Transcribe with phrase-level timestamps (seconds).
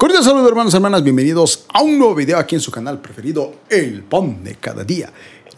[0.00, 3.56] Cordial saludo hermanos y hermanas, bienvenidos a un nuevo video aquí en su canal preferido,
[3.68, 5.12] El Pan de Cada Día.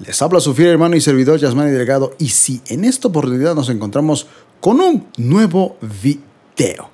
[0.05, 3.69] Les habla su fiel hermano y servidor Yasmani Delgado y si en esta oportunidad nos
[3.69, 4.27] encontramos
[4.61, 6.91] con un nuevo video.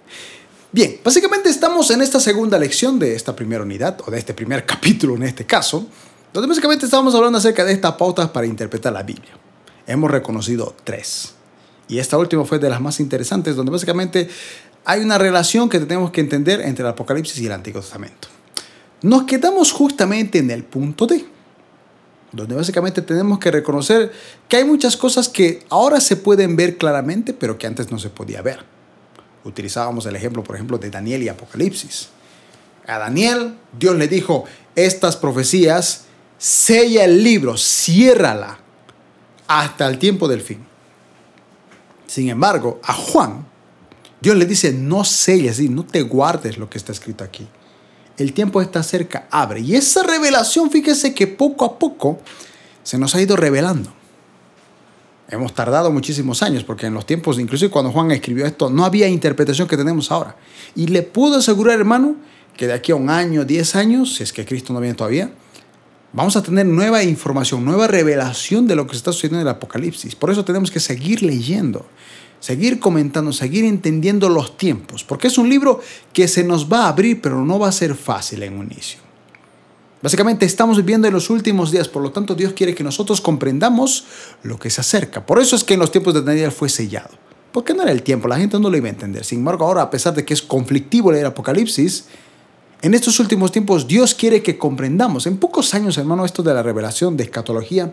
[0.71, 4.67] Bien, básicamente estamos en esta segunda lección de esta primera unidad, o de este primer
[4.67, 5.87] capítulo en este caso,
[6.35, 9.39] donde básicamente estamos hablando acerca de estas pautas para interpretar la Biblia.
[9.87, 11.33] Hemos reconocido tres.
[11.89, 14.29] Y esta última fue de las más interesantes, donde básicamente
[14.89, 18.29] hay una relación que tenemos que entender entre el Apocalipsis y el Antiguo Testamento.
[19.03, 21.27] Nos quedamos justamente en el punto D,
[22.33, 24.11] donde básicamente tenemos que reconocer
[24.49, 28.09] que hay muchas cosas que ahora se pueden ver claramente, pero que antes no se
[28.09, 28.65] podía ver.
[29.45, 32.09] Utilizábamos el ejemplo, por ejemplo, de Daniel y Apocalipsis.
[32.87, 36.07] A Daniel, Dios le dijo, estas profecías,
[36.39, 38.59] sella el libro, ciérrala
[39.49, 40.65] hasta el tiempo del fin.
[42.07, 43.45] Sin embargo, a Juan,
[44.21, 47.47] Dios le dice, no selles, no te guardes lo que está escrito aquí.
[48.17, 49.61] El tiempo está cerca, abre.
[49.61, 52.19] Y esa revelación, fíjese que poco a poco
[52.83, 53.93] se nos ha ido revelando.
[55.29, 59.07] Hemos tardado muchísimos años, porque en los tiempos, inclusive cuando Juan escribió esto, no había
[59.07, 60.37] interpretación que tenemos ahora.
[60.75, 62.17] Y le puedo asegurar, hermano,
[62.57, 65.31] que de aquí a un año, diez años, si es que Cristo no viene todavía,
[66.13, 70.17] vamos a tener nueva información, nueva revelación de lo que está sucediendo en el Apocalipsis.
[70.17, 71.87] Por eso tenemos que seguir leyendo
[72.41, 75.81] seguir comentando, seguir entendiendo los tiempos, porque es un libro
[76.13, 79.01] que se nos va a abrir, pero no va a ser fácil en un inicio.
[80.01, 84.05] Básicamente estamos viviendo en los últimos días, por lo tanto Dios quiere que nosotros comprendamos
[84.45, 85.27] lo que se acerca.
[85.27, 87.11] Por eso es que en los tiempos de Daniel fue sellado.
[87.51, 89.25] Porque no era el tiempo, la gente no lo iba a entender.
[89.25, 92.05] Sin embargo, ahora, a pesar de que es conflictivo leer Apocalipsis,
[92.81, 95.27] en estos últimos tiempos Dios quiere que comprendamos.
[95.27, 97.93] En pocos años, hermano, esto de la revelación, de escatología,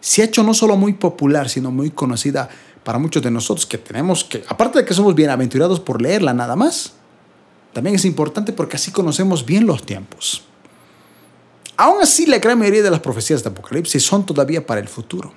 [0.00, 2.48] se ha hecho no solo muy popular, sino muy conocida
[2.84, 6.56] para muchos de nosotros que tenemos que, aparte de que somos bienaventurados por leerla nada
[6.56, 6.94] más,
[7.72, 10.44] también es importante porque así conocemos bien los tiempos.
[11.76, 15.32] Aún así, la gran mayoría de las profecías de Apocalipsis son todavía para el futuro.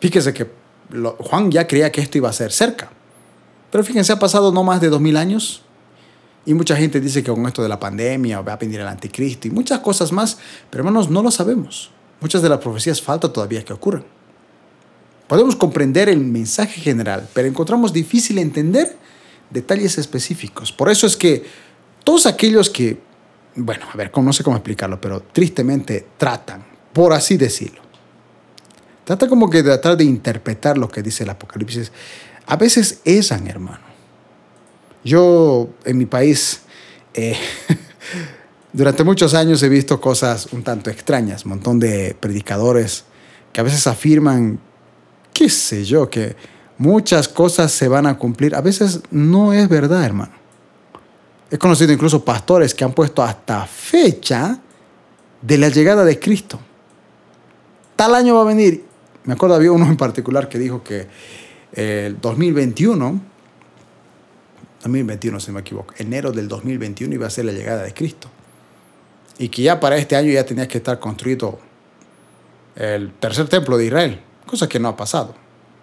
[0.00, 0.50] Fíjese que
[1.18, 2.90] Juan ya creía que esto iba a ser cerca.
[3.70, 5.62] Pero fíjense, ha pasado no más de dos mil años
[6.46, 9.48] y mucha gente dice que con esto de la pandemia va a venir el anticristo
[9.48, 10.38] y muchas cosas más,
[10.70, 11.90] pero hermanos, no lo sabemos.
[12.20, 14.04] Muchas de las profecías falta todavía que ocurran.
[15.28, 18.96] Podemos comprender el mensaje general, pero encontramos difícil entender
[19.50, 20.72] detalles específicos.
[20.72, 21.44] Por eso es que
[22.02, 22.98] todos aquellos que,
[23.56, 27.80] bueno, a ver, no sé cómo explicarlo, pero tristemente tratan, por así decirlo,
[29.04, 31.90] trata como que de tratar de interpretar lo que dice el Apocalipsis,
[32.46, 33.84] a veces esan, hermano.
[35.04, 36.60] Yo en mi país,
[37.14, 37.36] eh,
[38.72, 43.04] durante muchos años he visto cosas un tanto extrañas, un montón de predicadores
[43.52, 44.58] que a veces afirman
[45.34, 46.34] qué sé yo, que
[46.78, 48.54] muchas cosas se van a cumplir.
[48.54, 50.32] A veces no es verdad, hermano.
[51.50, 54.58] He conocido incluso pastores que han puesto hasta fecha
[55.42, 56.58] de la llegada de Cristo.
[57.96, 58.84] Tal año va a venir.
[59.24, 61.06] Me acuerdo, había uno en particular que dijo que
[61.72, 63.20] el 2021,
[64.82, 68.28] 2021 si me equivoco, enero del 2021 iba a ser la llegada de Cristo.
[69.38, 71.58] Y que ya para este año ya tenía que estar construido
[72.76, 75.34] el tercer templo de Israel cosa que no ha pasado.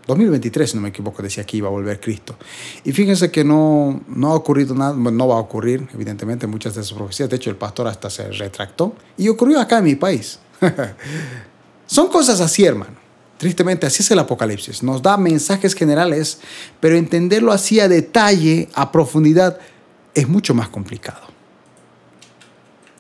[0.08, 2.36] 2023, si no me equivoco, decía que iba a volver Cristo.
[2.84, 6.82] Y fíjense que no, no ha ocurrido nada, no va a ocurrir, evidentemente, muchas de
[6.82, 7.30] esas profecías.
[7.30, 10.40] De hecho, el pastor hasta se retractó y ocurrió acá en mi país.
[11.86, 12.96] Son cosas así, hermano.
[13.38, 14.84] Tristemente, así es el Apocalipsis.
[14.84, 16.40] Nos da mensajes generales,
[16.80, 19.60] pero entenderlo así a detalle, a profundidad,
[20.14, 21.22] es mucho más complicado.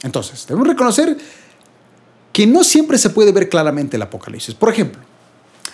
[0.03, 1.15] Entonces, debemos reconocer
[2.33, 4.55] que no siempre se puede ver claramente el Apocalipsis.
[4.55, 5.01] Por ejemplo,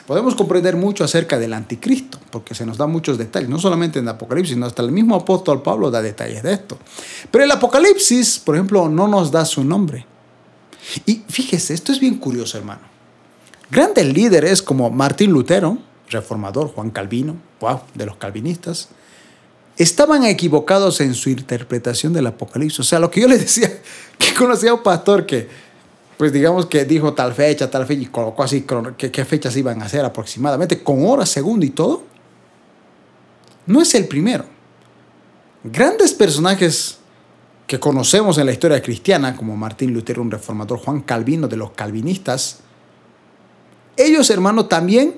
[0.08, 4.06] podemos comprender mucho acerca del anticristo, porque se nos da muchos detalles, no solamente en
[4.06, 6.80] el Apocalipsis, sino hasta el mismo apóstol Pablo da detalles de esto.
[7.30, 10.06] Pero el Apocalipsis, por ejemplo, no nos da su nombre.
[11.06, 12.82] Y fíjese, esto es bien curioso, hermano.
[13.70, 15.78] Grandes líderes como Martín Lutero,
[16.10, 18.88] reformador, Juan Calvino, wow, de los calvinistas,
[19.76, 22.80] estaban equivocados en su interpretación del Apocalipsis.
[22.80, 23.70] O sea, lo que yo les decía,
[24.18, 25.67] que conocía a un pastor que
[26.18, 28.66] pues digamos que dijo tal fecha, tal fecha, y colocó así
[28.98, 32.04] qué, qué fechas iban a ser aproximadamente, con horas, segundo y todo,
[33.68, 34.46] no es el primero.
[35.64, 36.98] Grandes personajes
[37.68, 41.72] que conocemos en la historia cristiana, como Martín Lutero, un reformador, Juan Calvino de los
[41.72, 42.60] calvinistas,
[43.98, 45.16] ellos, hermano, también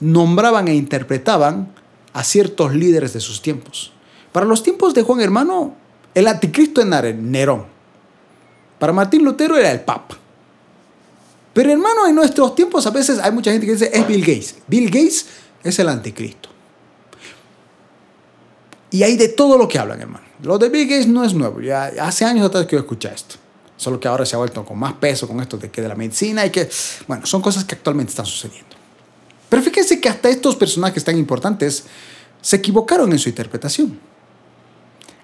[0.00, 1.72] nombraban e interpretaban
[2.12, 3.92] a ciertos líderes de sus tiempos.
[4.32, 5.74] Para los tiempos de Juan, hermano,
[6.14, 7.66] el anticristo era Nerón.
[8.78, 10.16] Para Martín Lutero era el Papa.
[11.58, 14.54] Pero hermano, en nuestros tiempos a veces hay mucha gente que dice es Bill Gates.
[14.68, 15.26] Bill Gates
[15.64, 16.50] es el anticristo.
[18.92, 20.24] Y hay de todo lo que hablan, hermano.
[20.40, 21.60] Lo de Bill Gates no es nuevo.
[21.60, 23.34] Ya hace años atrás que yo escuché esto.
[23.76, 25.96] Solo que ahora se ha vuelto con más peso con esto de que de la
[25.96, 26.70] medicina y que,
[27.08, 28.76] bueno, son cosas que actualmente están sucediendo.
[29.48, 31.86] Pero fíjense que hasta estos personajes tan importantes
[32.40, 33.98] se equivocaron en su interpretación.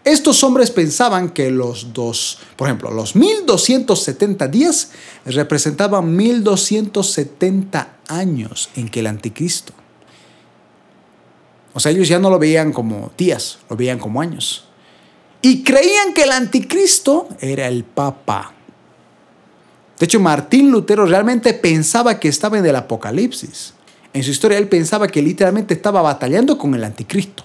[0.04, 4.90] Estos hombres pensaban que los dos, por ejemplo, los 1270 días
[5.24, 9.72] representaban 1270 años en que el anticristo.
[11.72, 14.66] O sea, ellos ya no lo veían como días, lo veían como años.
[15.40, 18.52] Y creían que el anticristo era el papa.
[19.98, 23.72] De hecho, Martín Lutero realmente pensaba que estaba en el apocalipsis.
[24.12, 27.44] En su historia él pensaba que literalmente estaba batallando con el anticristo.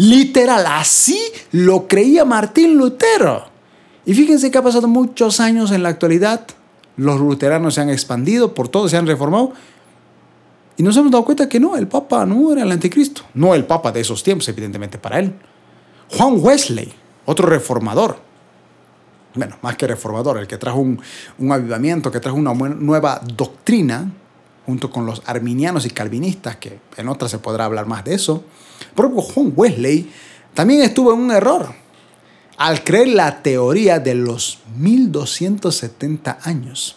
[0.00, 1.20] Literal, así
[1.52, 3.44] lo creía Martín Lutero.
[4.06, 6.46] Y fíjense que ha pasado muchos años en la actualidad.
[6.96, 9.52] Los luteranos se han expandido, por todo se han reformado.
[10.78, 13.24] Y nos hemos dado cuenta que no, el Papa no era el anticristo.
[13.34, 15.34] No el Papa de esos tiempos, evidentemente, para él.
[16.16, 16.90] Juan Wesley,
[17.26, 18.16] otro reformador.
[19.34, 20.98] Bueno, más que reformador, el que trajo un,
[21.38, 24.10] un avivamiento, que trajo una nueva doctrina,
[24.70, 28.44] junto con los arminianos y calvinistas, que en otras se podrá hablar más de eso
[28.94, 30.10] propio Juan Wesley
[30.54, 31.74] también estuvo en un error
[32.56, 36.96] al creer la teoría de los 1270 años.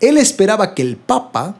[0.00, 1.54] Él esperaba que el Papa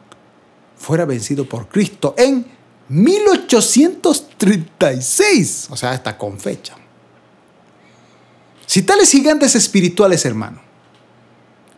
[0.76, 2.46] fuera vencido por Cristo en
[2.88, 6.74] 1836, o sea, hasta con fecha.
[8.66, 10.71] Si tales gigantes espirituales, hermano,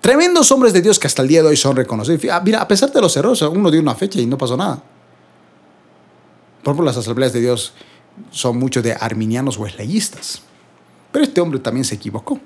[0.04, 2.68] tremendos hombres de Dios que hasta el día de hoy son reconocidos, ah, mira, a
[2.68, 4.82] pesar de los errores, uno dio una fecha y no pasó nada.
[6.62, 7.72] Por ejemplo, las asambleas de Dios
[8.30, 10.42] son muchos de arminianos o esleyistas.
[11.10, 12.38] Pero este hombre también se equivocó,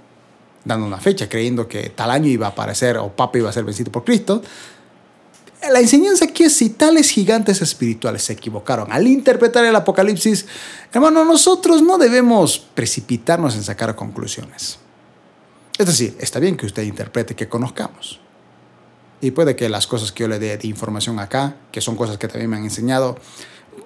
[0.64, 3.64] dando una fecha, creyendo que tal año iba a aparecer o Papa iba a ser
[3.64, 4.40] vencido por Cristo.
[5.68, 10.46] La enseñanza aquí es si tales gigantes espirituales se equivocaron al interpretar el Apocalipsis,
[10.92, 14.78] hermano, nosotros no debemos precipitarnos en sacar conclusiones.
[15.78, 18.20] Es decir, está bien que usted interprete, que conozcamos.
[19.20, 22.18] Y puede que las cosas que yo le dé de información acá, que son cosas
[22.18, 23.16] que también me han enseñado,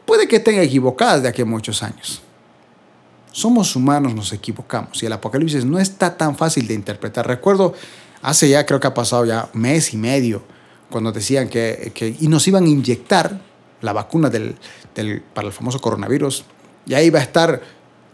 [0.07, 2.23] puede que estén equivocadas de aquí a muchos años.
[3.31, 7.27] Somos humanos, nos equivocamos y el Apocalipsis no está tan fácil de interpretar.
[7.27, 7.75] Recuerdo,
[8.23, 10.43] hace ya creo que ha pasado ya mes y medio,
[10.91, 13.41] cuando decían que, y nos iban a inyectar
[13.81, 14.57] la vacuna del,
[15.35, 16.45] para el famoso coronavirus,
[16.87, 17.63] y ahí iba a estar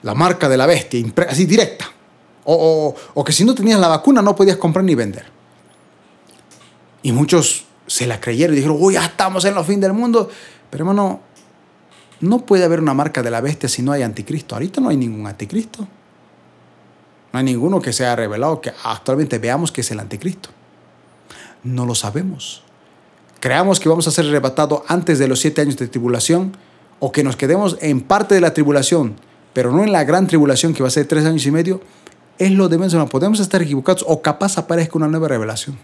[0.02, 1.97] la marca de la bestia, así directa.
[2.50, 5.26] O, que si no tenías la vacuna no podías comprar ni vender.
[7.02, 10.30] Y muchos se la creyeron y dijeron, uy, ya estamos en los fin del mundo.
[10.70, 11.20] Pero hermano,
[12.20, 14.54] no puede haber una marca de la bestia si no hay anticristo.
[14.54, 15.86] Ahorita no hay ningún anticristo.
[17.32, 20.48] No hay ninguno que sea revelado que actualmente veamos que es el anticristo.
[21.64, 22.62] No lo sabemos.
[23.40, 26.56] Creamos que vamos a ser arrebatados antes de los siete años de tribulación
[26.98, 29.16] o que nos quedemos en parte de la tribulación,
[29.52, 31.82] pero no en la gran tribulación que va a ser tres años y medio.
[32.38, 33.10] Es lo de menos.
[33.10, 35.78] Podemos estar equivocados o capaz aparezca una nueva revelación.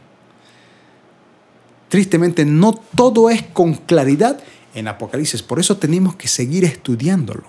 [1.88, 4.40] Tristemente, no todo es con claridad
[4.74, 5.42] en Apocalipsis.
[5.42, 7.44] Por eso tenemos que seguir estudiándolo.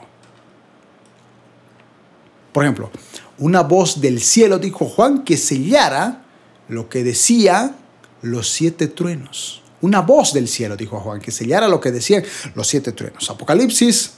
[2.52, 2.90] Por ejemplo,
[3.38, 6.24] una voz del cielo dijo Juan que sellara
[6.69, 7.75] lo que decía
[8.22, 9.62] los siete truenos.
[9.81, 12.24] Una voz del cielo, dijo Juan, que sellara lo que decían
[12.56, 13.30] los siete truenos.
[13.30, 14.13] Apocalipsis,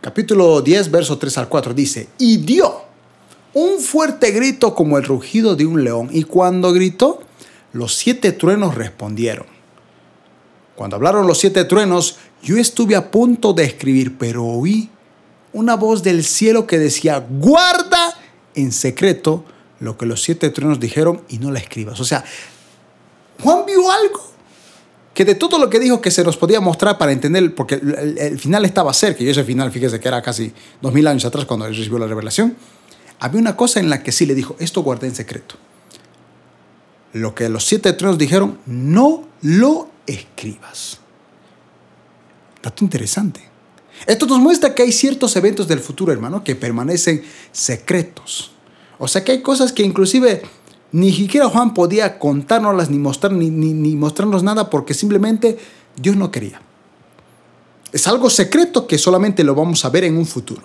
[0.00, 2.87] capítulo 10, verso 3 al 4, dice, y dio
[3.54, 7.20] un fuerte grito como el rugido de un león, y cuando gritó,
[7.72, 9.46] los siete truenos respondieron.
[10.74, 14.90] Cuando hablaron los siete truenos, yo estuve a punto de escribir, pero oí
[15.52, 18.14] una voz del cielo que decía, guarda
[18.54, 19.44] en secreto
[19.80, 21.98] lo que los siete truenos dijeron y no la escribas.
[22.00, 22.24] O sea,
[23.42, 24.28] Juan vio algo
[25.14, 28.38] que de todo lo que dijo que se nos podía mostrar para entender, porque el,
[28.38, 31.66] final estaba cerca, y ese final, fíjese que era casi dos mil años atrás cuando
[31.66, 32.56] él recibió la revelación,
[33.20, 35.56] había una cosa en la que sí le dijo, esto guardé en secreto.
[37.12, 40.98] Lo que los siete truenos dijeron, no lo escribas.
[42.62, 43.40] Dato interesante.
[44.06, 48.52] Esto nos muestra que hay ciertos eventos del futuro, hermano, que permanecen secretos.
[48.98, 50.42] O sea que hay cosas que inclusive
[50.92, 55.58] ni siquiera Juan podía contárnoslas ni, mostrar, ni, ni, mostrarnos nada porque simplemente
[55.96, 56.60] Dios no quería.
[57.92, 60.62] Es algo secreto que solamente lo vamos a ver en un futuro.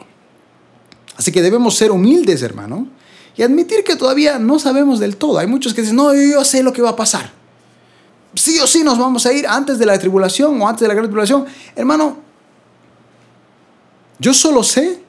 [1.16, 2.88] Así que debemos ser humildes, hermano,
[3.36, 5.38] y admitir que todavía no sabemos del todo.
[5.38, 7.44] Hay muchos que dicen, no, yo sé lo que va a pasar
[8.36, 10.94] sí o sí nos vamos a ir antes de la tribulación o antes de la
[10.94, 11.46] gran tribulación.
[11.76, 12.18] Hermano,
[14.20, 15.02] yo solo sé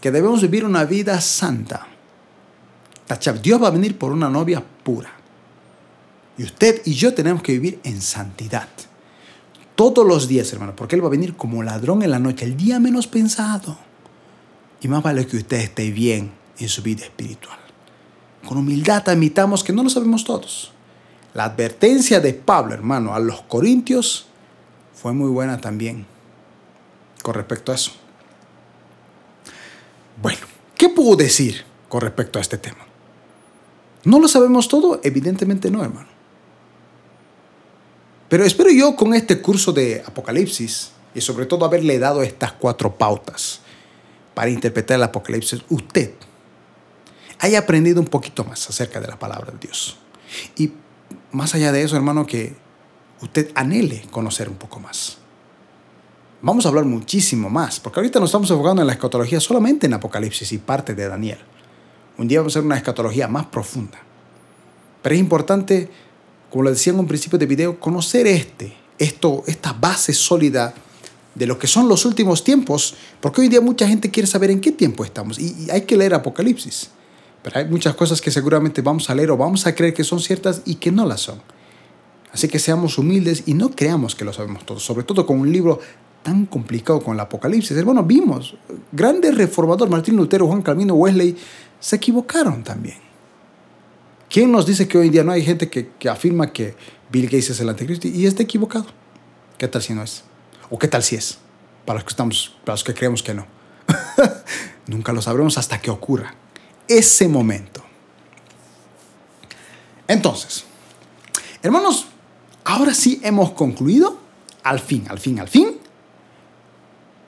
[0.00, 1.86] que debemos vivir una vida santa.
[3.42, 5.12] Dios va a venir por una novia pura.
[6.38, 8.68] Y usted y yo tenemos que vivir en santidad.
[9.74, 12.56] Todos los días, hermano, porque Él va a venir como ladrón en la noche, el
[12.56, 13.78] día menos pensado.
[14.80, 17.58] Y más vale que usted esté bien en su vida espiritual.
[18.46, 20.72] Con humildad admitamos que no lo sabemos todos.
[21.34, 24.26] La advertencia de Pablo, hermano, a los corintios
[24.94, 26.06] fue muy buena también
[27.22, 27.92] con respecto a eso.
[30.22, 30.40] Bueno,
[30.76, 32.86] ¿qué puedo decir con respecto a este tema?
[34.04, 35.00] ¿No lo sabemos todo?
[35.02, 36.08] Evidentemente no, hermano.
[38.28, 42.96] Pero espero yo con este curso de Apocalipsis y sobre todo haberle dado estas cuatro
[42.96, 43.60] pautas
[44.36, 46.12] para interpretar el Apocalipsis, usted
[47.38, 49.96] haya aprendido un poquito más acerca de la palabra de Dios.
[50.58, 50.74] Y
[51.32, 52.54] más allá de eso, hermano, que
[53.22, 55.16] usted anhele conocer un poco más.
[56.42, 59.94] Vamos a hablar muchísimo más, porque ahorita nos estamos enfocando en la escatología solamente en
[59.94, 61.38] Apocalipsis y parte de Daniel.
[62.18, 63.98] Un día vamos a hacer una escatología más profunda.
[65.00, 65.90] Pero es importante,
[66.50, 70.74] como lo decía en un principio de video, conocer este, esto, esta base sólida
[71.36, 74.60] de lo que son los últimos tiempos, porque hoy día mucha gente quiere saber en
[74.60, 76.90] qué tiempo estamos y, hay que leer Apocalipsis.
[77.42, 80.18] Pero hay muchas cosas que seguramente vamos a leer o vamos a creer que son
[80.18, 81.40] ciertas y que no las son.
[82.32, 85.52] Así que seamos humildes y no creamos que lo sabemos todo, sobre todo con un
[85.52, 85.78] libro
[86.22, 87.84] tan complicado como el Apocalipsis.
[87.84, 88.56] Bueno, vimos,
[88.90, 91.36] grandes reformadores, Martín Lutero, Juan Calvino, Wesley,
[91.78, 92.96] se equivocaron también.
[94.28, 96.74] ¿Quién nos dice que hoy en día no hay gente que, que afirma que
[97.12, 98.86] Bill Gates es el anticristo y está equivocado?
[99.56, 100.25] ¿Qué tal si no es?
[100.70, 101.38] ¿O qué tal si es?
[101.84, 103.46] Para los que, estamos, para los que creemos que no.
[104.86, 106.34] Nunca lo sabremos hasta que ocurra
[106.88, 107.82] ese momento.
[110.08, 110.64] Entonces,
[111.62, 112.06] hermanos,
[112.64, 114.18] ahora sí hemos concluido,
[114.62, 115.78] al fin, al fin, al fin,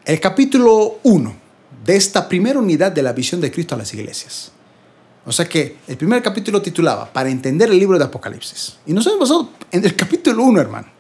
[0.05, 1.37] el capítulo 1
[1.85, 4.53] de esta primera unidad de la visión de Cristo a las iglesias.
[5.27, 8.79] O sea que el primer capítulo titulaba Para entender el libro de Apocalipsis.
[8.87, 10.98] Y nos hemos basado en el capítulo 1, hermano.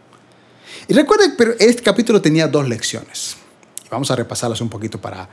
[0.87, 3.37] Y recuerden, pero este capítulo tenía dos lecciones.
[3.91, 5.29] Vamos a repasarlas un poquito para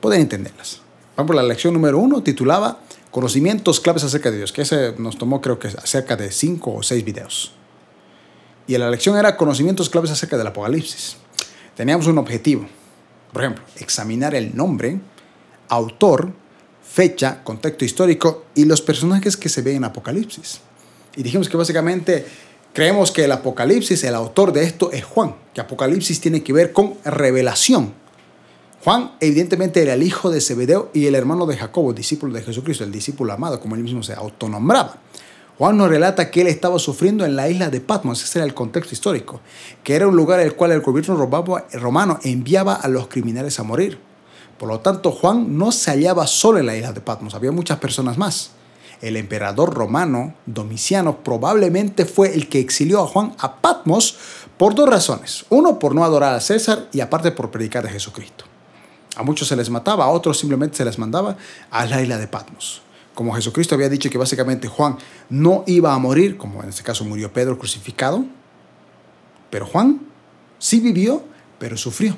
[0.00, 0.80] poder entenderlas.
[1.16, 5.16] Vamos por la lección número uno, titulaba Conocimientos claves acerca de Dios, que ese nos
[5.16, 7.52] tomó creo que cerca de cinco o seis videos.
[8.66, 11.16] Y la lección era Conocimientos claves acerca del Apocalipsis.
[11.74, 12.68] Teníamos un objetivo.
[13.32, 15.00] Por ejemplo, examinar el nombre,
[15.68, 16.32] autor,
[16.82, 20.60] fecha, contexto histórico y los personajes que se ven en Apocalipsis.
[21.16, 22.26] Y dijimos que básicamente
[22.72, 26.72] Creemos que el Apocalipsis, el autor de esto es Juan, que Apocalipsis tiene que ver
[26.72, 27.92] con revelación.
[28.84, 32.84] Juan evidentemente era el hijo de Zebedeo y el hermano de Jacobo, discípulo de Jesucristo,
[32.84, 34.98] el discípulo amado, como él mismo se autonombraba.
[35.58, 38.54] Juan nos relata que él estaba sufriendo en la isla de Patmos, ese era el
[38.54, 39.40] contexto histórico,
[39.82, 41.16] que era un lugar al cual el gobierno
[41.72, 43.98] romano enviaba a los criminales a morir.
[44.56, 47.78] Por lo tanto, Juan no se hallaba solo en la isla de Patmos, había muchas
[47.78, 48.52] personas más
[49.00, 54.16] el emperador romano Domiciano probablemente fue el que exilió a Juan a Patmos
[54.56, 55.44] por dos razones.
[55.50, 58.44] Uno, por no adorar a César y aparte por predicar de Jesucristo.
[59.16, 61.36] A muchos se les mataba, a otros simplemente se les mandaba
[61.70, 62.82] a la isla de Patmos.
[63.14, 64.96] Como Jesucristo había dicho que básicamente Juan
[65.28, 68.24] no iba a morir, como en este caso murió Pedro crucificado,
[69.50, 70.00] pero Juan
[70.58, 71.22] sí vivió,
[71.58, 72.16] pero sufrió.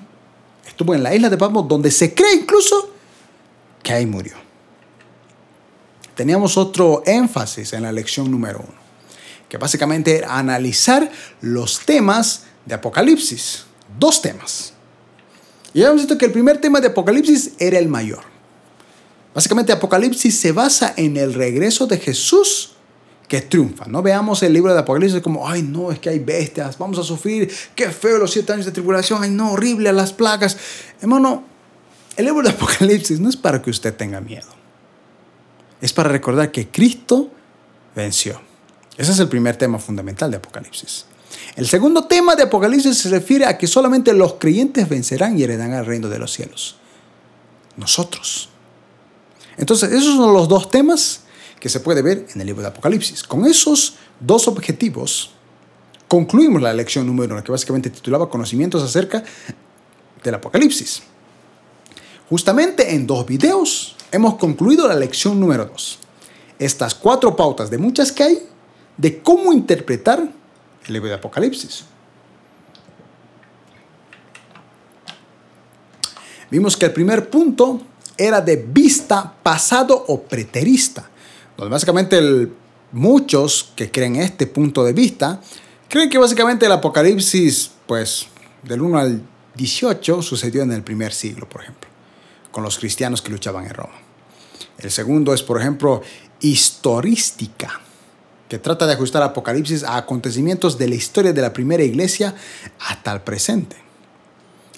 [0.66, 2.90] Estuvo en la isla de Patmos donde se cree incluso
[3.82, 4.49] que ahí murió
[6.14, 8.78] teníamos otro énfasis en la lección número uno,
[9.48, 13.64] que básicamente era analizar los temas de Apocalipsis.
[13.98, 14.72] Dos temas.
[15.72, 18.22] Y habíamos visto que el primer tema de Apocalipsis era el mayor.
[19.34, 22.72] Básicamente Apocalipsis se basa en el regreso de Jesús
[23.28, 23.86] que triunfa.
[23.86, 27.04] No veamos el libro de Apocalipsis como, ay no, es que hay bestias, vamos a
[27.04, 30.56] sufrir, qué feo los siete años de tribulación, ay no, horrible las plagas.
[31.00, 31.44] Hermano,
[32.16, 34.59] el libro de Apocalipsis no es para que usted tenga miedo
[35.80, 37.30] es para recordar que Cristo
[37.94, 38.40] venció.
[38.96, 41.06] Ese es el primer tema fundamental de Apocalipsis.
[41.56, 45.74] El segundo tema de Apocalipsis se refiere a que solamente los creyentes vencerán y heredarán
[45.74, 46.76] el reino de los cielos.
[47.76, 48.48] Nosotros.
[49.56, 51.22] Entonces, esos son los dos temas
[51.58, 53.22] que se puede ver en el libro de Apocalipsis.
[53.22, 55.32] Con esos dos objetivos,
[56.08, 59.22] concluimos la lección número uno, que básicamente titulaba Conocimientos acerca
[60.22, 61.02] del Apocalipsis.
[62.28, 65.98] Justamente en dos videos hemos concluido la lección número 2.
[66.58, 68.38] Estas cuatro pautas de muchas que hay
[68.96, 70.20] de cómo interpretar
[70.86, 71.84] el libro de Apocalipsis.
[76.50, 77.80] Vimos que el primer punto
[78.18, 81.08] era de vista pasado o preterista,
[81.56, 82.48] donde básicamente
[82.92, 85.40] muchos que creen este punto de vista
[85.88, 88.26] creen que básicamente el Apocalipsis, pues
[88.64, 89.22] del 1 al
[89.54, 91.89] 18 sucedió en el primer siglo, por ejemplo
[92.50, 93.94] con los cristianos que luchaban en Roma.
[94.78, 96.02] El segundo es, por ejemplo,
[96.40, 97.80] historistica,
[98.48, 102.34] que trata de ajustar Apocalipsis a acontecimientos de la historia de la primera iglesia
[102.80, 103.76] hasta el presente.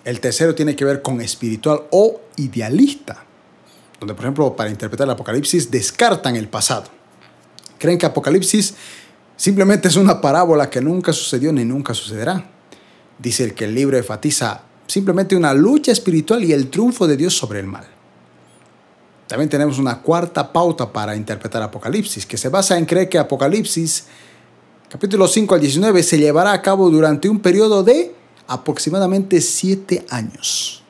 [0.05, 3.25] El tercero tiene que ver con espiritual o idealista,
[4.01, 6.85] donde por ejemplo para interpretar Apocalipsis descartan el pasado.
[7.79, 8.75] Creen que Apocalipsis
[9.37, 12.51] simplemente es una parábola que nunca sucedió ni nunca sucederá.
[13.19, 14.63] Dice el que el libro enfatiza
[14.93, 17.87] simplemente una lucha espiritual y el triunfo de Dios sobre el mal.
[19.27, 24.05] También tenemos una cuarta pauta para interpretar Apocalipsis, que se basa en creer que Apocalipsis,
[24.91, 28.15] capítulo 5 al 19, se llevará a cabo durante un periodo de
[28.47, 30.83] aproximadamente siete años.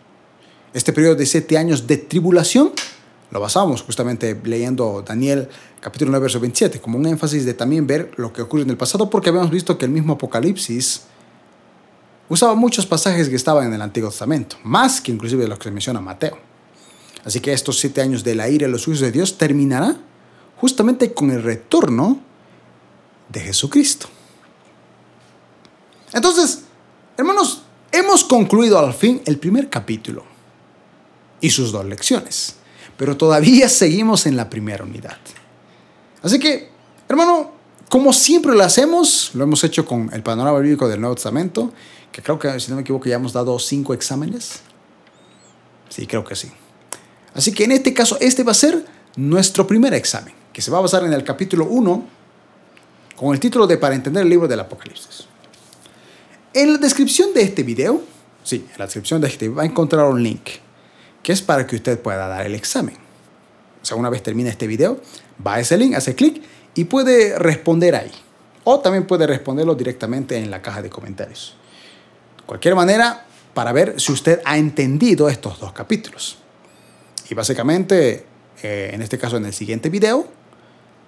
[0.75, 2.73] Este periodo de siete años de tribulación
[3.31, 5.49] lo basamos justamente leyendo Daniel
[5.81, 8.77] capítulo 9, verso 27, como un énfasis de también ver lo que ocurre en el
[8.77, 11.03] pasado, porque habíamos visto que el mismo Apocalipsis
[12.33, 16.01] usaba muchos pasajes que estaban en el Antiguo Testamento, más que inclusive lo que menciona
[16.01, 16.39] Mateo.
[17.27, 19.97] Así que estos siete años de la ira y los juicios de Dios terminará
[20.57, 22.21] justamente con el retorno
[23.29, 24.09] de Jesucristo.
[26.15, 26.63] Entonces,
[27.19, 30.25] hermanos, hemos concluido al fin el primer capítulo
[31.39, 32.55] y sus dos lecciones,
[32.97, 35.19] pero todavía seguimos en la primera unidad.
[36.23, 36.71] Así que,
[37.11, 37.53] hermano,
[37.91, 41.75] como siempre lo hacemos, lo hemos hecho con el panorama bíblico del Nuevo Testamento,
[42.13, 44.61] que creo que, si no me equivoco, ya hemos dado cinco exámenes.
[45.89, 46.53] Sí, creo que sí.
[47.35, 48.85] Así que en este caso, este va a ser
[49.17, 52.07] nuestro primer examen, que se va a basar en el capítulo 1,
[53.17, 55.27] con el título de Para entender el libro del Apocalipsis.
[56.53, 58.03] En la descripción de este video,
[58.45, 60.51] sí, en la descripción de este va a encontrar un link,
[61.23, 62.97] que es para que usted pueda dar el examen.
[63.83, 65.01] O sea, una vez termine este video,
[65.45, 66.43] va a ese link, hace clic
[66.75, 68.13] y puede responder ahí.
[68.65, 71.57] O también puede responderlo directamente en la caja de comentarios.
[72.47, 76.39] Cualquier manera, para ver si usted ha entendido estos dos capítulos.
[77.29, 78.27] Y básicamente,
[78.63, 80.27] eh, en este caso en el siguiente video,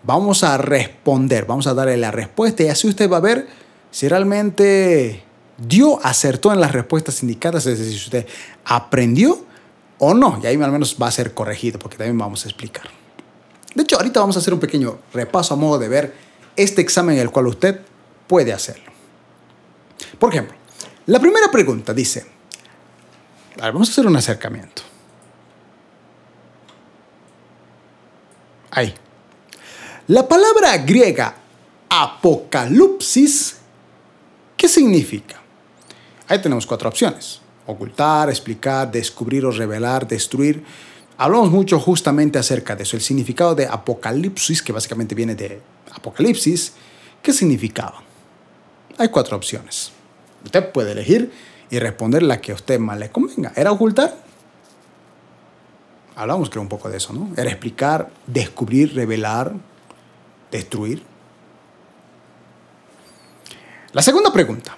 [0.02, 3.48] vamos a responder, vamos a darle la respuesta y así usted va a ver
[3.90, 5.22] si realmente
[5.58, 8.26] dio, acertó en las respuestas indicadas, es decir, si usted
[8.64, 9.44] aprendió
[9.98, 10.40] o no.
[10.42, 12.84] Y ahí al menos va a ser corregido porque también vamos a explicar.
[13.74, 16.14] De hecho, ahorita vamos a hacer un pequeño repaso a modo de ver
[16.56, 17.80] este examen en el cual usted
[18.26, 18.92] puede hacerlo.
[20.18, 20.56] Por ejemplo,
[21.06, 22.26] la primera pregunta dice,
[23.58, 24.82] vamos a hacer un acercamiento.
[28.70, 28.92] Ahí.
[30.08, 31.34] La palabra griega
[31.88, 33.56] apocalipsis,
[34.56, 35.40] ¿qué significa?
[36.26, 37.40] Ahí tenemos cuatro opciones.
[37.66, 40.64] Ocultar, explicar, descubrir o revelar, destruir.
[41.16, 42.96] Hablamos mucho justamente acerca de eso.
[42.96, 45.62] El significado de apocalipsis, que básicamente viene de
[45.92, 46.72] apocalipsis,
[47.22, 48.02] ¿qué significaba?
[48.98, 49.92] Hay cuatro opciones.
[50.44, 51.32] Usted puede elegir
[51.70, 53.52] y responder la que a usted más le convenga.
[53.56, 54.24] ¿Era ocultar?
[56.16, 57.30] hablamos creo un poco de eso, ¿no?
[57.36, 59.52] Era explicar, descubrir, revelar,
[60.50, 61.02] destruir.
[63.92, 64.76] La segunda pregunta.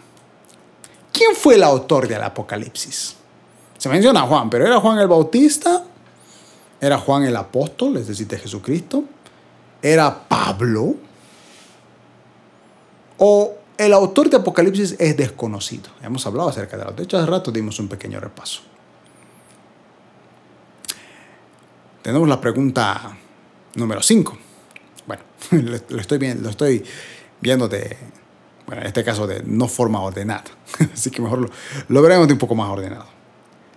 [1.13, 3.17] ¿Quién fue el autor del Apocalipsis?
[3.79, 5.85] Se menciona Juan, pero ¿era Juan el Bautista?
[6.81, 9.05] ¿Era Juan el apóstol, es decir, de Jesucristo?
[9.81, 10.95] ¿Era Pablo?
[13.19, 15.91] ¿O el autor de Apocalipsis es desconocido?
[16.03, 16.93] Hemos hablado acerca de eso.
[16.93, 18.63] De hecho, hace rato dimos un pequeño repaso.
[22.03, 23.17] Tenemos la pregunta
[23.75, 24.39] número 5.
[25.07, 25.23] Bueno,
[25.89, 26.85] lo estoy, viendo, lo estoy
[27.41, 27.97] viendo de,
[28.67, 30.45] bueno, en este caso de no forma ordenada.
[30.93, 31.51] Así que mejor lo,
[31.89, 33.07] lo veremos de un poco más ordenado.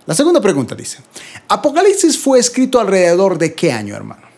[0.05, 0.99] La segunda pregunta dice,
[1.47, 4.28] ¿Apocalipsis fue escrito alrededor de qué año, hermano?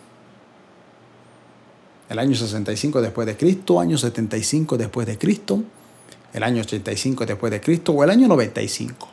[2.11, 5.63] El año 65 después de Cristo, año 75 después de Cristo,
[6.33, 9.07] el año 85 después de Cristo o el año 95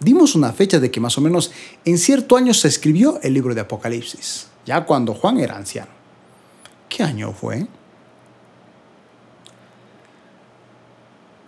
[0.00, 1.52] dimos una fecha de que más o menos
[1.84, 5.90] en cierto año se escribió el libro de Apocalipsis, ya cuando Juan era anciano.
[6.88, 7.66] ¿Qué año fue?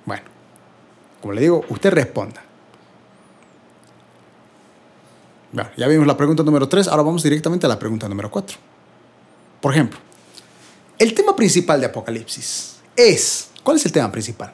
[0.04, 0.24] Bueno,
[1.22, 2.44] como le digo, usted responda.
[5.50, 8.58] Bueno, ya vimos la pregunta número 3, ahora vamos directamente a la pregunta número 4.
[9.62, 9.98] Por ejemplo,
[11.40, 14.52] principal de Apocalipsis es, ¿cuál es el tema principal?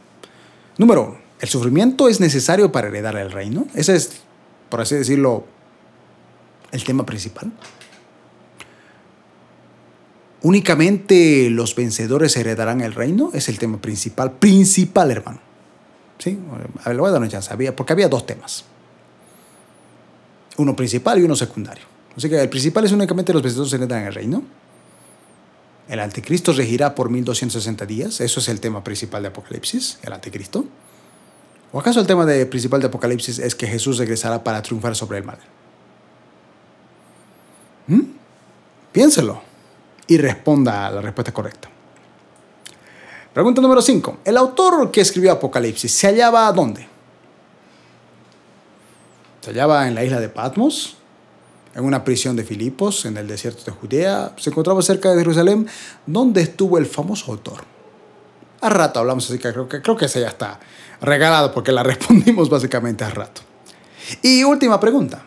[0.79, 3.67] Número 1, ¿El sufrimiento es necesario para heredar el reino?
[3.75, 4.21] Ese es,
[4.69, 5.45] por así decirlo,
[6.71, 7.51] el tema principal.
[10.43, 13.31] ¿Únicamente los vencedores heredarán el reino?
[13.35, 15.41] Es el tema principal, principal, hermano.
[16.19, 16.39] ¿Sí?
[16.85, 18.65] A ver, le voy a dar una chance, porque había dos temas.
[20.57, 21.85] Uno principal y uno secundario.
[22.17, 24.45] Así que el principal es únicamente los vencedores heredarán el reino.
[25.89, 28.21] El anticristo regirá por 1260 días.
[28.21, 30.65] Eso es el tema principal de Apocalipsis, el anticristo.
[31.73, 35.25] ¿O acaso el tema principal de Apocalipsis es que Jesús regresará para triunfar sobre el
[35.25, 35.39] mal?
[37.87, 38.03] ¿Mm?
[38.93, 39.43] Piénselo
[40.07, 41.69] y responda a la respuesta correcta.
[43.33, 44.19] Pregunta número 5.
[44.25, 46.89] ¿El autor que escribió Apocalipsis se hallaba dónde?
[49.43, 50.97] ¿Se hallaba en la isla de Patmos?
[51.77, 54.33] En una prisión de Filipos, en el desierto de Judea.
[54.39, 55.69] Se encontraba cerca de Jerusalén,
[56.07, 57.65] donde estuvo el famoso autor.
[58.63, 60.59] A rato hablamos, así que creo que, creo que ese ya está
[61.03, 63.43] regalado porque la respondimos básicamente a rato.
[64.23, 65.23] Y última pregunta.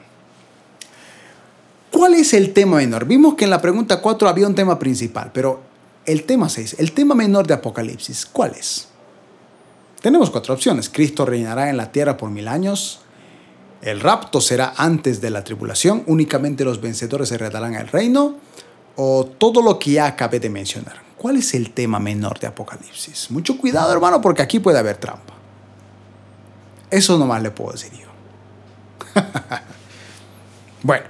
[1.92, 3.06] ¿Cuál es el tema menor?
[3.06, 5.62] Vimos que en la pregunta 4 había un tema principal, pero
[6.06, 8.88] el tema 6, el tema menor de Apocalipsis, ¿cuál es?
[10.02, 10.90] Tenemos cuatro opciones.
[10.90, 13.02] Cristo reinará en la tierra por mil años.
[13.82, 16.04] El rapto será antes de la tribulación.
[16.08, 18.36] Únicamente los vencedores heredarán el reino.
[18.96, 21.02] O todo lo que ya acabé de mencionar.
[21.16, 23.32] ¿Cuál es el tema menor de Apocalipsis?
[23.32, 25.34] Mucho cuidado, hermano, porque aquí puede haber trampa.
[26.90, 28.08] Eso nomás le puedo decir yo.
[30.84, 31.06] bueno.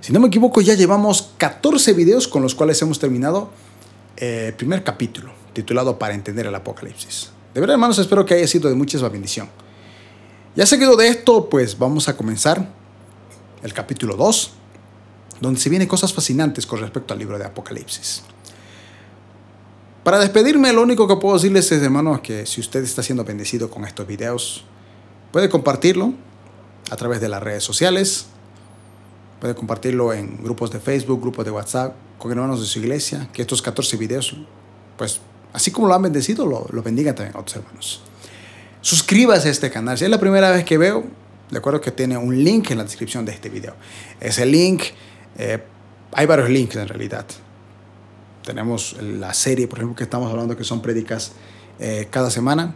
[0.00, 3.50] Si no me equivoco, ya llevamos 14 videos con los cuales hemos terminado
[4.16, 7.30] eh, el primer capítulo titulado Para entender el Apocalipsis.
[7.54, 9.48] De verdad, hermanos, espero que haya sido de mucha bendición.
[10.56, 12.68] Ya seguido de esto, pues vamos a comenzar
[13.62, 14.50] el capítulo 2,
[15.40, 18.22] donde se vienen cosas fascinantes con respecto al libro de Apocalipsis.
[20.02, 23.70] Para despedirme, lo único que puedo decirles es, hermano, que si usted está siendo bendecido
[23.70, 24.64] con estos videos,
[25.30, 26.14] puede compartirlo
[26.90, 28.26] a través de las redes sociales,
[29.40, 33.42] puede compartirlo en grupos de Facebook, grupos de WhatsApp, con hermanos de su iglesia, que
[33.42, 34.34] estos 14 videos,
[34.98, 35.20] pues
[35.52, 38.02] Así como lo han bendecido, lo, lo bendigan también a otros hermanos.
[38.82, 39.98] Suscríbase a este canal.
[39.98, 41.04] Si es la primera vez que veo,
[41.50, 43.74] de acuerdo que tiene un link en la descripción de este video.
[44.20, 44.82] Ese link,
[45.36, 45.62] eh,
[46.12, 47.26] hay varios links en realidad.
[48.44, 51.32] Tenemos la serie, por ejemplo, que estamos hablando, que son prédicas
[51.78, 52.74] eh, cada semana.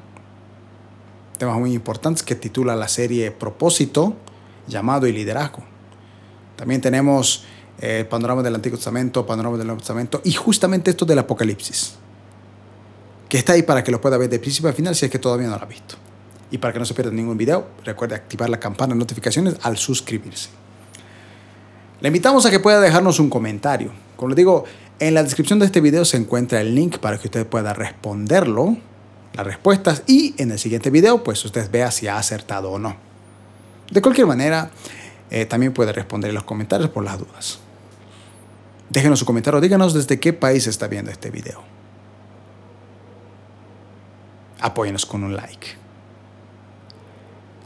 [1.39, 4.15] Temas muy importantes que titula la serie Propósito,
[4.67, 5.65] llamado y liderazgo.
[6.57, 7.45] También tenemos
[7.81, 11.97] eh, panorama del Antiguo Testamento, panorama del Nuevo Testamento y justamente esto del Apocalipsis
[13.35, 15.19] que está ahí para que lo pueda ver de principio a final si es que
[15.19, 15.97] todavía no lo ha visto.
[16.53, 19.77] Y para que no se pierda ningún video, recuerde activar la campana de notificaciones al
[19.77, 20.51] suscribirse.
[22.01, 23.91] Le invitamos a que pueda dejarnos un comentario.
[24.15, 24.67] Como les digo,
[25.01, 28.77] en la descripción de este video se encuentra el link para que usted pueda responderlo,
[29.33, 32.95] las respuestas, y en el siguiente video, pues usted vea si ha acertado o no.
[33.91, 34.71] De cualquier manera,
[35.31, 37.59] eh, también puede responder en los comentarios por las dudas.
[38.91, 41.75] Déjenos su comentario, díganos desde qué país está viendo este video
[44.65, 45.67] apóyenos con un like.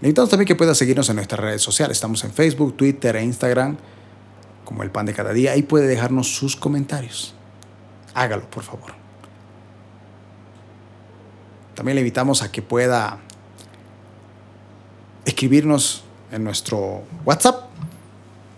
[0.00, 1.96] Le invitamos también que pueda seguirnos en nuestras redes sociales.
[1.96, 3.76] Estamos en Facebook, Twitter e Instagram
[4.64, 5.52] como el pan de cada día.
[5.52, 7.34] Ahí puede dejarnos sus comentarios.
[8.14, 8.92] Hágalo, por favor.
[11.74, 13.18] También le invitamos a que pueda
[15.24, 17.68] escribirnos en nuestro WhatsApp,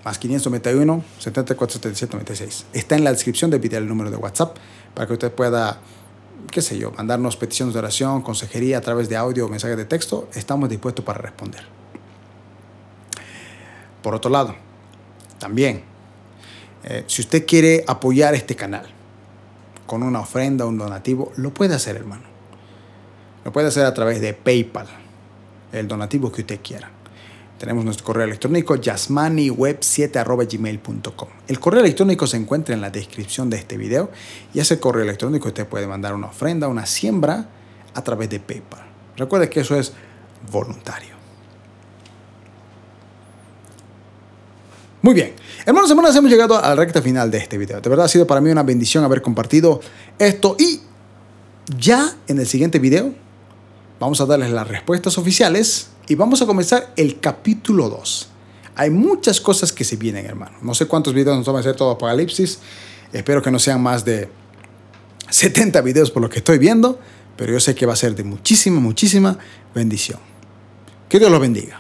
[0.03, 2.67] más 591 74 77 96.
[2.73, 4.57] Está en la descripción del video el número de WhatsApp
[4.95, 5.81] para que usted pueda
[6.51, 9.85] qué sé yo, mandarnos peticiones de oración, consejería a través de audio o mensajes de
[9.85, 11.63] texto, estamos dispuestos para responder.
[14.03, 14.55] Por otro lado,
[15.39, 15.83] también,
[16.85, 18.87] eh, si usted quiere apoyar este canal
[19.87, 22.23] con una ofrenda, un donativo, lo puede hacer, hermano.
[23.45, 24.87] Lo puede hacer a través de PayPal,
[25.73, 26.91] el donativo que usted quiera.
[27.61, 31.29] Tenemos nuestro correo electrónico yasmaniweb7.gmail.com.
[31.47, 34.11] El correo electrónico se encuentra en la descripción de este video
[34.55, 37.51] y ese correo electrónico usted puede mandar una ofrenda, una siembra
[37.93, 38.81] a través de PayPal.
[39.19, 39.93] Recuerde que eso es
[40.51, 41.11] voluntario.
[45.03, 45.35] Muy bien,
[45.67, 47.83] hermanos y hermanas, hemos llegado a la recta final de este video.
[47.83, 49.83] De verdad ha sido para mí una bendición haber compartido
[50.19, 50.81] esto y
[51.77, 53.13] ya en el siguiente video
[53.99, 58.29] vamos a darles las respuestas oficiales y vamos a comenzar el capítulo 2.
[58.75, 60.57] Hay muchas cosas que se vienen, hermano.
[60.61, 62.59] No sé cuántos videos nos vamos a hacer todo Apocalipsis.
[63.13, 64.29] Espero que no sean más de
[65.29, 66.99] 70 videos por lo que estoy viendo,
[67.37, 69.39] pero yo sé que va a ser de muchísima, muchísima
[69.73, 70.19] bendición.
[71.09, 71.80] Que Dios los bendiga.